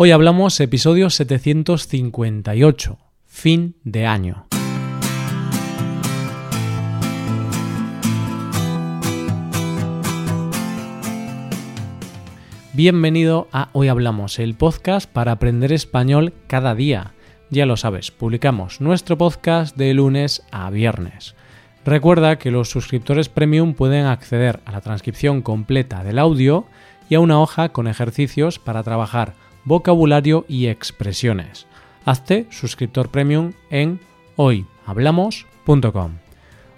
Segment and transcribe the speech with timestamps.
[0.00, 4.46] Hoy hablamos episodio 758, fin de año.
[12.72, 17.14] Bienvenido a Hoy Hablamos, el podcast para aprender español cada día.
[17.50, 21.34] Ya lo sabes, publicamos nuestro podcast de lunes a viernes.
[21.84, 26.66] Recuerda que los suscriptores premium pueden acceder a la transcripción completa del audio
[27.08, 31.66] y a una hoja con ejercicios para trabajar vocabulario y expresiones.
[32.06, 34.00] Hazte suscriptor premium en
[34.36, 36.12] hoyhablamos.com.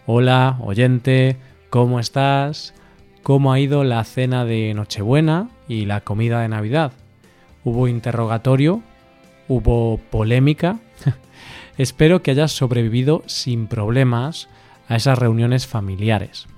[0.06, 1.36] Hola, oyente,
[1.70, 2.74] ¿cómo estás?
[3.22, 6.92] ¿Cómo ha ido la cena de Nochebuena y la comida de Navidad?
[7.62, 8.82] ¿Hubo interrogatorio?
[9.46, 10.80] ¿Hubo polémica?
[11.78, 14.48] Espero que hayas sobrevivido sin problemas
[14.88, 16.48] a esas reuniones familiares.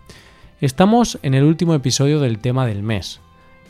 [0.63, 3.21] Estamos en el último episodio del tema del mes,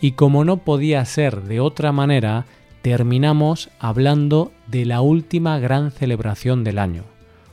[0.02, 2.44] y como no podía ser de otra manera,
[2.82, 7.04] terminamos hablando de la última gran celebración del año.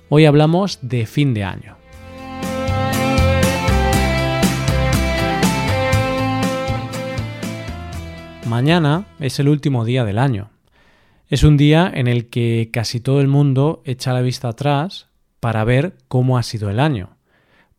[0.09, 1.77] Hoy hablamos de fin de año.
[8.47, 10.49] Mañana es el último día del año.
[11.27, 15.07] Es un día en el que casi todo el mundo echa la vista atrás
[15.39, 17.15] para ver cómo ha sido el año,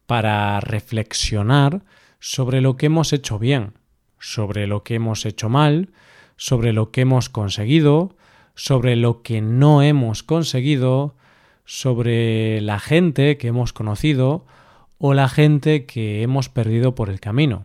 [0.06, 1.83] para reflexionar
[2.20, 3.80] sobre lo que hemos hecho bien
[4.21, 5.91] sobre lo que hemos hecho mal,
[6.37, 8.15] sobre lo que hemos conseguido,
[8.55, 11.15] sobre lo que no hemos conseguido,
[11.65, 14.45] sobre la gente que hemos conocido
[14.98, 17.65] o la gente que hemos perdido por el camino.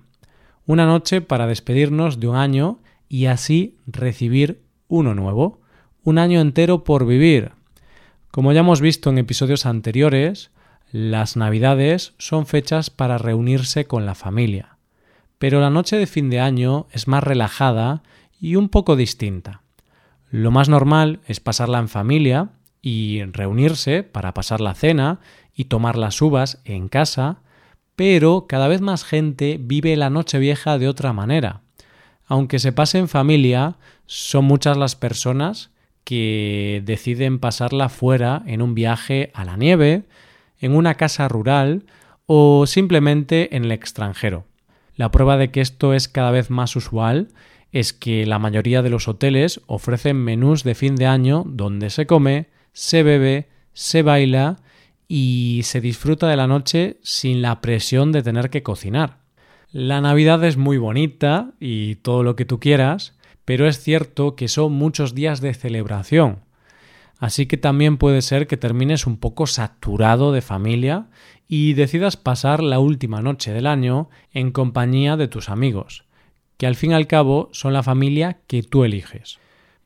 [0.65, 5.59] Una noche para despedirnos de un año y así recibir uno nuevo,
[6.03, 7.51] un año entero por vivir.
[8.31, 10.51] Como ya hemos visto en episodios anteriores,
[10.91, 14.74] las Navidades son fechas para reunirse con la familia
[15.37, 18.03] pero la noche de fin de año es más relajada
[18.39, 19.61] y un poco distinta.
[20.29, 22.49] Lo más normal es pasarla en familia
[22.81, 25.19] y reunirse para pasar la cena
[25.55, 27.37] y tomar las uvas en casa,
[27.95, 31.61] pero cada vez más gente vive la noche vieja de otra manera.
[32.27, 35.71] Aunque se pase en familia, son muchas las personas
[36.03, 40.03] que deciden pasarla fuera en un viaje a la nieve,
[40.59, 41.85] en una casa rural
[42.25, 44.45] o simplemente en el extranjero.
[44.95, 47.29] La prueba de que esto es cada vez más usual
[47.71, 52.07] es que la mayoría de los hoteles ofrecen menús de fin de año donde se
[52.07, 54.61] come, se bebe, se baila
[55.07, 59.17] y se disfruta de la noche sin la presión de tener que cocinar.
[59.71, 64.47] La Navidad es muy bonita y todo lo que tú quieras, pero es cierto que
[64.47, 66.44] son muchos días de celebración.
[67.25, 71.07] Así que también puede ser que termines un poco saturado de familia
[71.47, 76.03] y decidas pasar la última noche del año en compañía de tus amigos,
[76.57, 79.39] que al fin y al cabo son la familia que tú eliges.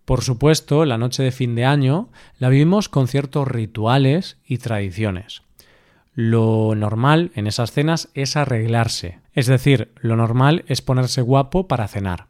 [0.04, 5.42] Por supuesto, la noche de fin de año la vivimos con ciertos rituales y tradiciones.
[6.14, 11.88] Lo normal en esas cenas es arreglarse, es decir, lo normal es ponerse guapo para
[11.88, 12.29] cenar.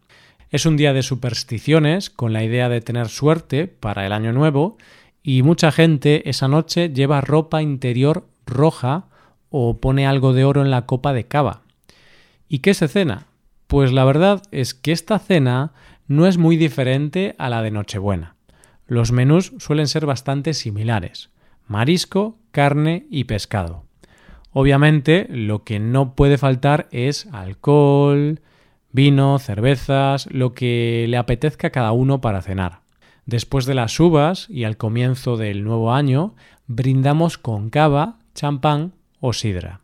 [0.52, 4.78] Es un día de supersticiones con la idea de tener suerte para el año nuevo
[5.22, 9.06] y mucha gente esa noche lleva ropa interior roja
[9.52, 11.62] o pone algo de oro en la copa de cava.
[12.48, 13.28] ¿Y qué se cena?
[13.68, 15.72] Pues la verdad es que esta cena
[16.08, 18.36] no es muy diferente a la de Nochebuena.
[18.88, 21.30] Los menús suelen ser bastante similares.
[21.68, 23.84] Marisco, carne y pescado.
[24.52, 28.42] Obviamente lo que no puede faltar es alcohol,
[28.92, 32.82] vino, cervezas, lo que le apetezca a cada uno para cenar.
[33.26, 36.36] Después de las uvas y al comienzo del nuevo año,
[36.68, 39.82] brindamos con cava, champán o sidra.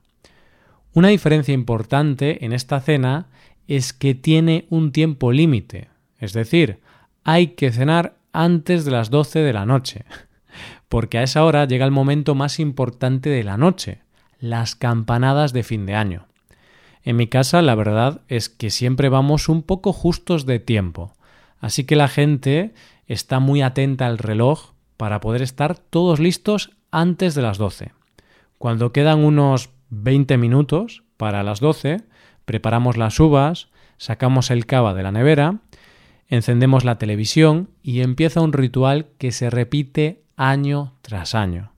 [0.93, 3.27] Una diferencia importante en esta cena
[3.67, 5.89] es que tiene un tiempo límite,
[6.19, 6.79] es decir,
[7.23, 10.05] hay que cenar antes de las 12 de la noche,
[10.89, 14.01] porque a esa hora llega el momento más importante de la noche,
[14.39, 16.27] las campanadas de fin de año.
[17.05, 21.13] En mi casa la verdad es que siempre vamos un poco justos de tiempo,
[21.59, 22.73] así que la gente
[23.05, 27.91] está muy atenta al reloj para poder estar todos listos antes de las 12.
[28.57, 32.01] Cuando quedan unos 20 minutos para las 12,
[32.45, 35.59] preparamos las uvas, sacamos el cava de la nevera,
[36.27, 41.71] encendemos la televisión y empieza un ritual que se repite año tras año.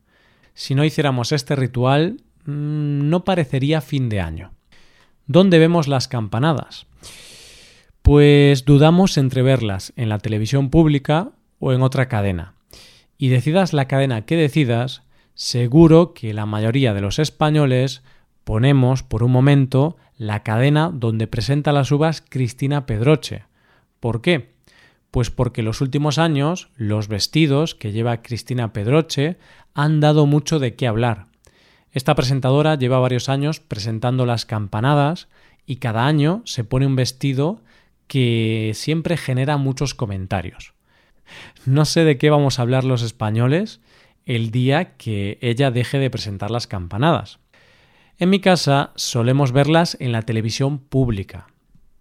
[0.54, 4.57] Si no hiciéramos este ritual, mm, no parecería fin de año.
[5.30, 6.88] ¿Dónde vemos las campanadas?
[8.02, 12.54] Pues dudamos entre verlas en la televisión pública o en otra cadena.
[13.18, 15.04] Y decidas la cadena que decidas,
[15.34, 18.04] seguro que la mayoría de los españoles
[18.46, 23.44] ponemos por un momento la cadena donde presenta las uvas Cristina Pedroche.
[24.00, 24.54] ¿Por qué?
[25.12, 29.38] Pues porque los últimos años los vestidos que lleva Cristina Pedroche
[29.74, 31.27] han dado mucho de qué hablar.
[31.98, 35.30] Esta presentadora lleva varios años presentando las campanadas
[35.66, 37.60] y cada año se pone un vestido
[38.06, 40.76] que siempre genera muchos comentarios.
[41.66, 43.82] No sé de qué vamos a hablar los españoles
[44.28, 47.40] el día que ella deje de presentar las campanadas.
[48.20, 51.48] En mi casa solemos verlas en la televisión pública.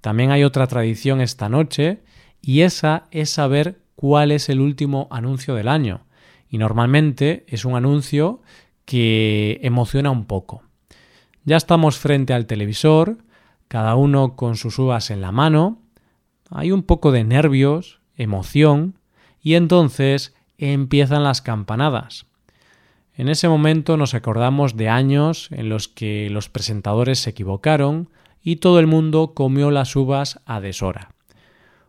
[0.03, 2.03] También hay otra tradición esta noche
[2.43, 6.03] y esa es saber cuál es el último anuncio del año.
[6.51, 8.43] Y normalmente es un anuncio
[8.87, 10.62] que emociona un poco.
[11.44, 13.19] Ya estamos frente al televisor,
[13.69, 15.83] cada uno con sus uvas en la mano,
[16.50, 18.99] hay un poco de nervios, emoción,
[19.43, 22.27] y entonces empiezan las campanadas.
[23.15, 28.11] En ese momento nos acordamos de años en los que los presentadores se equivocaron
[28.43, 31.11] y todo el mundo comió las uvas a deshora.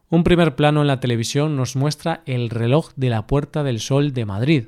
[0.10, 4.14] Un primer plano en la televisión nos muestra el reloj de la Puerta del Sol
[4.14, 4.66] de Madrid,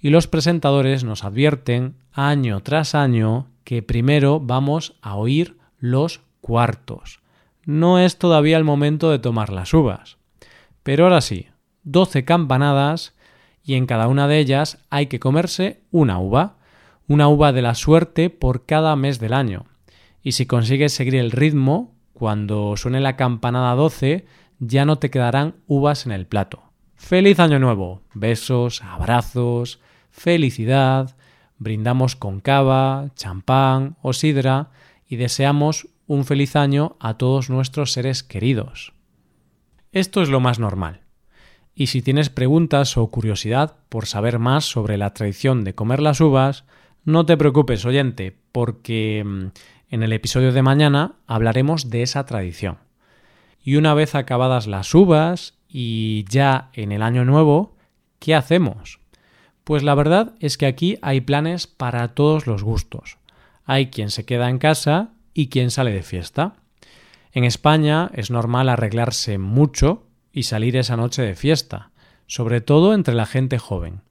[0.00, 7.20] y los presentadores nos advierten año tras año que primero vamos a oír los cuartos.
[7.64, 10.18] No es todavía el momento de tomar las uvas.
[10.82, 11.48] Pero ahora sí,
[11.82, 13.14] doce campanadas
[13.64, 16.56] y en cada una de ellas hay que comerse una uva,
[17.08, 19.66] una uva de la suerte por cada mes del año.
[20.22, 24.26] Y si consigues seguir el ritmo, cuando suene la campanada 12,
[24.58, 26.62] ya no te quedarán uvas en el plato.
[26.94, 28.02] ¡Feliz Año Nuevo!
[28.14, 29.80] Besos, abrazos,
[30.16, 31.14] felicidad,
[31.58, 34.70] brindamos con cava, champán o sidra
[35.06, 38.94] y deseamos un feliz año a todos nuestros seres queridos.
[39.92, 41.02] Esto es lo más normal.
[41.74, 46.22] Y si tienes preguntas o curiosidad por saber más sobre la tradición de comer las
[46.22, 46.64] uvas,
[47.04, 49.46] no te preocupes, oyente, porque mm,
[49.90, 52.78] en el episodio de mañana hablaremos de esa tradición.
[53.62, 57.76] Y una vez acabadas las uvas y ya en el año nuevo,
[58.18, 59.00] ¿qué hacemos?
[59.66, 63.18] Pues la verdad es que aquí hay planes para todos los gustos.
[63.64, 66.54] Hay quien se queda en casa y quien sale de fiesta.
[67.32, 71.90] En España es normal arreglarse mucho y salir esa noche de fiesta,
[72.28, 74.02] sobre todo entre la gente joven.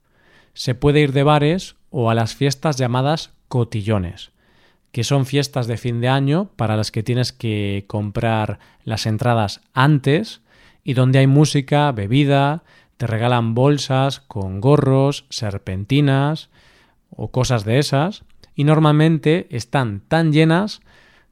[0.52, 4.32] Se puede ir de bares o a las fiestas llamadas cotillones,
[4.92, 9.62] que son fiestas de fin de año para las que tienes que comprar las entradas
[9.72, 10.42] antes
[10.84, 12.62] y donde hay música, bebida,
[12.96, 16.50] te regalan bolsas con gorros, serpentinas
[17.10, 20.80] o cosas de esas, y normalmente están tan llenas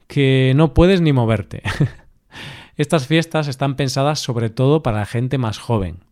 [0.07, 1.63] que no puedes ni moverte.
[2.77, 6.05] Estas fiestas están pensadas sobre todo para la gente más joven,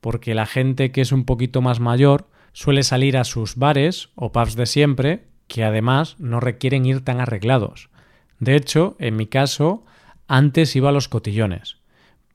[0.00, 4.32] porque la gente que es un poquito más mayor suele salir a sus bares o
[4.32, 7.90] pubs de siempre, que además no requieren ir tan arreglados.
[8.38, 9.84] De hecho, en mi caso,
[10.28, 11.78] antes iba a los cotillones,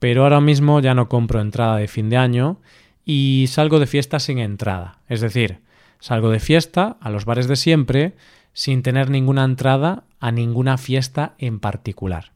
[0.00, 2.58] pero ahora mismo ya no compro entrada de fin de año
[3.04, 5.60] y salgo de fiesta sin entrada, es decir,
[6.00, 8.14] salgo de fiesta a los bares de siempre
[8.52, 12.32] sin tener ninguna entrada a ninguna fiesta en particular.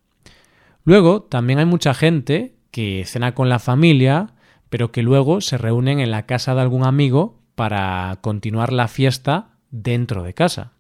[0.84, 4.34] Luego, también hay mucha gente que cena con la familia,
[4.68, 9.48] pero que luego se reúnen en la casa de algún amigo para continuar la fiesta
[9.70, 10.72] dentro de casa.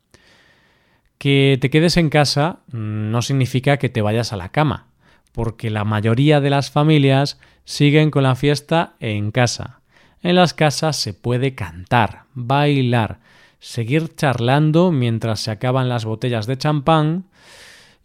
[1.16, 4.88] Que te quedes en casa mm, no significa que te vayas a la cama,
[5.34, 9.80] porque la mayoría de las familias siguen con la fiesta en casa.
[10.22, 13.18] En las casas se puede cantar, bailar,
[13.58, 17.24] seguir charlando mientras se acaban las botellas de champán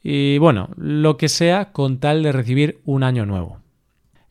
[0.02, 3.60] y bueno, lo que sea con tal de recibir un año nuevo.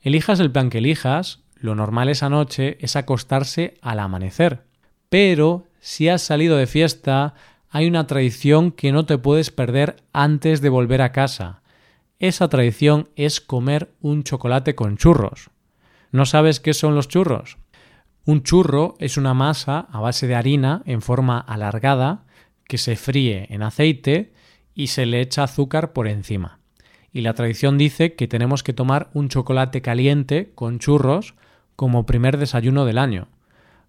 [0.01, 4.65] Elijas el plan que elijas, lo normal esa noche es acostarse al amanecer.
[5.09, 7.35] Pero si has salido de fiesta,
[7.71, 11.61] hay una tradición que no te puedes perder antes de volver a casa.
[12.21, 15.51] Esa tradición es comer un chocolate con churros.
[16.11, 17.59] ¿No sabes qué son los churros?
[18.25, 22.25] Un churro es una masa a base de harina en forma alargada
[22.67, 24.33] que se fríe en aceite
[24.75, 26.59] y se le echa azúcar por encima.
[27.13, 31.35] Y la tradición dice que tenemos que tomar un chocolate caliente con churros
[31.77, 33.29] como primer desayuno del año.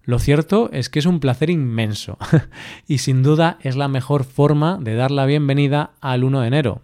[0.04, 2.16] Lo cierto es que es un placer inmenso
[2.86, 6.82] y sin duda es la mejor forma de dar la bienvenida al 1 de enero.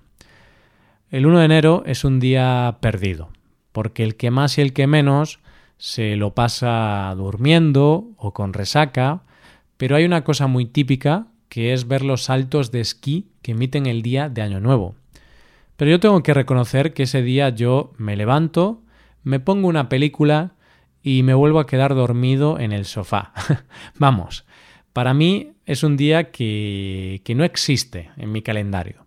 [1.08, 3.28] El 1 de enero es un día perdido,
[3.70, 5.38] porque el que más y el que menos
[5.78, 9.22] se lo pasa durmiendo o con resaca,
[9.76, 13.86] pero hay una cosa muy típica que es ver los saltos de esquí que emiten
[13.86, 14.96] el día de Año Nuevo.
[15.76, 18.82] Pero yo tengo que reconocer que ese día yo me levanto,
[19.22, 20.54] me pongo una película
[21.04, 23.32] y me vuelvo a quedar dormido en el sofá.
[23.96, 24.44] Vamos,
[24.92, 29.05] para mí es un día que, que no existe en mi calendario.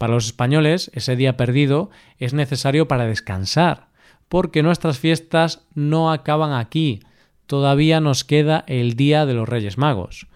[0.00, 3.88] Para los españoles, ese día perdido es necesario para descansar,
[4.30, 7.00] porque nuestras fiestas no acaban aquí.
[7.44, 10.26] Todavía nos queda el Día de los Reyes Magos.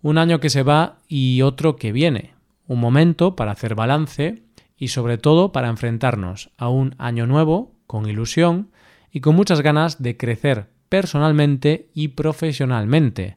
[0.00, 2.32] Un año que se va y otro que viene.
[2.66, 4.42] Un momento para hacer balance
[4.78, 8.70] y sobre todo para enfrentarnos a un año nuevo con ilusión
[9.12, 13.36] y con muchas ganas de crecer personalmente y profesionalmente.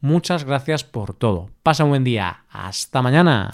[0.00, 1.50] Muchas gracias por todo.
[1.62, 2.44] Pasa un buen día.
[2.50, 3.50] Hasta mañana.